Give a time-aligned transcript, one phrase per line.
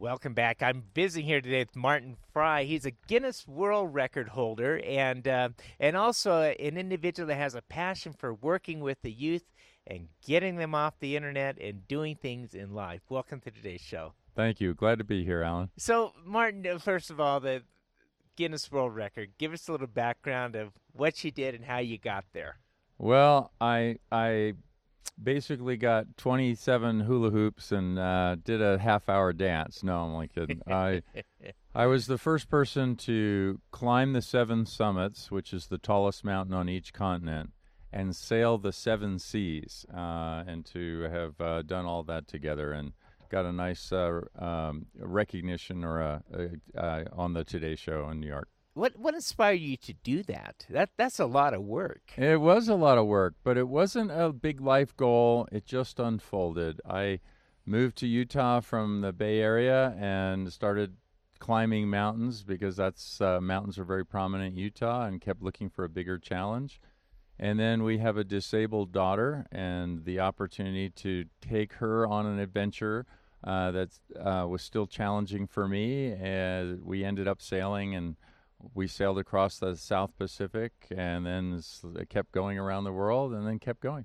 [0.00, 0.62] Welcome back.
[0.62, 2.64] I'm visiting here today with Martin Fry.
[2.64, 7.60] He's a Guinness World Record holder and uh, and also an individual that has a
[7.60, 9.44] passion for working with the youth
[9.86, 13.02] and getting them off the internet and doing things in life.
[13.10, 14.14] Welcome to today's show.
[14.34, 14.72] Thank you.
[14.72, 15.68] Glad to be here, Alan.
[15.76, 17.62] So, Martin, uh, first of all, the
[18.36, 19.32] Guinness World Record.
[19.36, 22.56] Give us a little background of what you did and how you got there.
[22.96, 24.54] Well, I I
[25.22, 29.82] basically got 27 hula hoops and uh, did a half hour dance.
[29.82, 30.60] No, I'm only kidding.
[30.66, 31.02] I
[31.74, 36.54] I was the first person to climb the seven summits, which is the tallest mountain
[36.54, 37.50] on each continent,
[37.92, 42.92] and sail the seven seas, uh, and to have uh, done all that together and
[43.30, 48.20] got a nice uh, um, recognition or a, a, uh, on the Today Show in
[48.20, 48.48] New York.
[48.80, 50.64] What what inspired you to do that?
[50.70, 52.14] That that's a lot of work.
[52.16, 55.46] It was a lot of work, but it wasn't a big life goal.
[55.52, 56.80] It just unfolded.
[56.88, 57.20] I
[57.66, 60.96] moved to Utah from the Bay Area and started
[61.38, 65.84] climbing mountains because that's uh, mountains are very prominent in Utah and kept looking for
[65.84, 66.80] a bigger challenge.
[67.38, 72.38] And then we have a disabled daughter and the opportunity to take her on an
[72.38, 73.04] adventure
[73.44, 76.12] uh, that uh, was still challenging for me.
[76.12, 78.16] And we ended up sailing and
[78.74, 81.60] we sailed across the South Pacific and then
[81.96, 84.04] it kept going around the world and then kept going.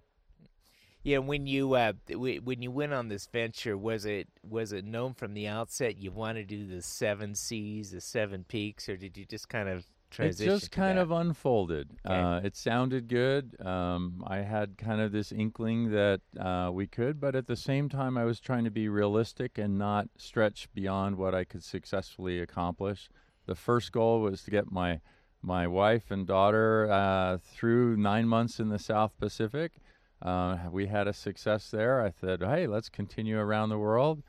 [1.03, 5.13] Yeah, when you uh, when you went on this venture, was it was it known
[5.13, 9.15] from the outset you wanted to do the seven seas, the seven peaks, or did
[9.15, 10.51] you just kind of transition?
[10.51, 11.03] It just kind that?
[11.03, 11.91] of unfolded.
[12.03, 12.15] Okay.
[12.15, 13.55] Uh, it sounded good.
[13.63, 17.87] Um, I had kind of this inkling that uh, we could, but at the same
[17.87, 22.39] time, I was trying to be realistic and not stretch beyond what I could successfully
[22.39, 23.09] accomplish
[23.45, 24.99] the first goal was to get my
[25.41, 29.73] my wife and daughter uh, through nine months in the South Pacific.
[30.21, 32.01] Uh, we had a success there.
[32.01, 34.23] I said, hey, let's continue around the world.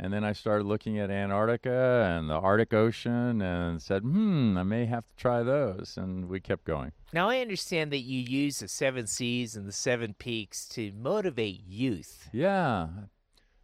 [0.00, 4.62] And then I started looking at Antarctica and the Arctic Ocean and said, hmm, I
[4.62, 5.94] may have to try those.
[5.96, 6.92] And we kept going.
[7.12, 11.64] Now, I understand that you use the seven seas and the seven peaks to motivate
[11.66, 12.28] youth.
[12.32, 12.88] Yeah.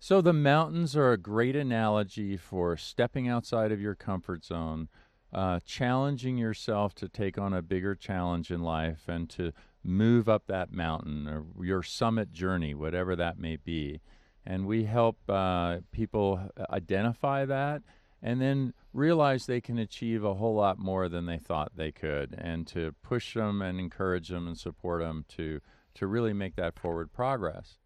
[0.06, 4.90] So the mountains are a great analogy for stepping outside of your comfort zone,
[5.32, 10.42] uh, challenging yourself to take on a bigger challenge in life and to move up
[10.46, 14.02] that mountain or your summit journey, whatever that may be.
[14.44, 17.80] And we help uh, people identify that
[18.20, 22.34] and then realize they can achieve a whole lot more than they thought they could
[22.36, 25.62] and to push them and encourage them and support them to,
[25.94, 27.78] to really make that forward progress.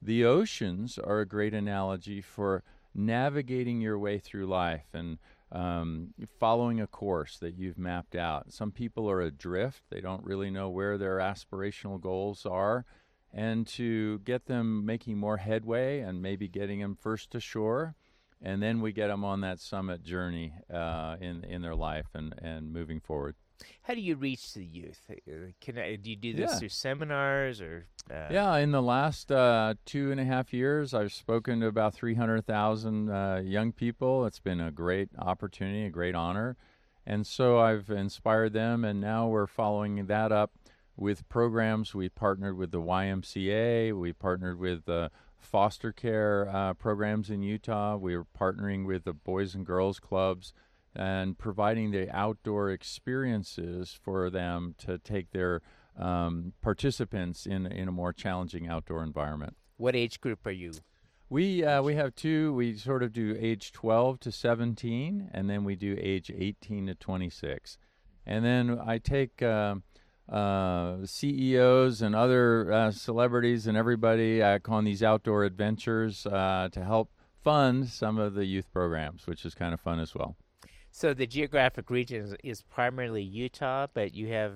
[0.00, 2.62] The oceans are a great analogy for
[2.94, 5.18] navigating your way through life and
[5.50, 8.52] um, following a course that you've mapped out.
[8.52, 12.84] Some people are adrift, they don't really know where their aspirational goals are.
[13.32, 17.96] And to get them making more headway and maybe getting them first to shore,
[18.44, 22.34] and then we get them on that summit journey uh, in in their life and,
[22.40, 23.34] and moving forward.
[23.82, 25.00] How do you reach the youth?
[25.60, 26.58] Can I, do you do this Yeah.
[26.58, 27.86] through seminars or?
[28.10, 31.94] Uh, Yeah, in the last uh, two and a half years, I've spoken to about
[31.94, 34.26] 300,000 uh, young people.
[34.26, 36.56] It's been a great opportunity, a great honor.
[37.06, 40.50] And so I've inspired them, and now we're following that up
[40.96, 41.94] with programs.
[41.94, 45.08] We partnered with the YMCA, we partnered with uh,
[45.44, 50.52] foster care uh, programs in Utah, we are partnering with the Boys and Girls Clubs
[50.96, 55.60] and providing the outdoor experiences for them to take their
[55.98, 59.56] um, participants in in a more challenging outdoor environment.
[59.76, 60.72] What age group are you?
[61.28, 62.52] We uh, we have two.
[62.54, 66.94] We sort of do age 12 to 17, and then we do age 18 to
[66.94, 67.78] 26,
[68.26, 69.42] and then I take.
[69.42, 69.76] Uh,
[70.28, 76.84] uh, CEOs and other uh, celebrities and everybody uh, on these outdoor adventures uh, to
[76.84, 77.10] help
[77.42, 80.36] fund some of the youth programs, which is kind of fun as well.
[80.90, 84.52] So the geographic region is, is primarily Utah, but you have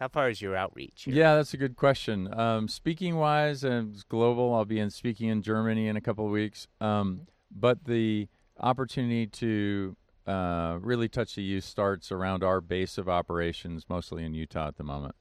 [0.00, 1.04] how far is your outreach?
[1.04, 1.14] here?
[1.14, 2.32] Yeah, that's a good question.
[2.32, 4.54] Um, speaking wise, and it's global.
[4.54, 6.68] I'll be in speaking in Germany in a couple of weeks.
[6.80, 8.28] Um, but the
[8.58, 9.96] opportunity to
[10.26, 14.76] uh, really touch the youth starts around our base of operations, mostly in Utah at
[14.76, 15.14] the moment.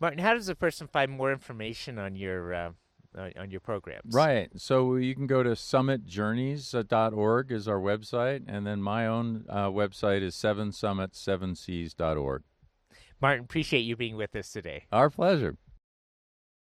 [0.00, 2.70] Martin, how does a person find more information on your uh,
[3.16, 4.14] on your programs?
[4.14, 4.50] Right.
[4.56, 10.22] So you can go to summitjourneys.org is our website, and then my own uh, website
[10.22, 12.42] is seven summits seven seas.org.
[13.20, 14.84] Martin, appreciate you being with us today.
[14.90, 15.56] Our pleasure.